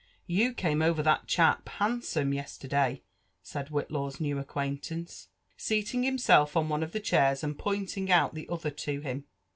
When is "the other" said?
8.33-8.71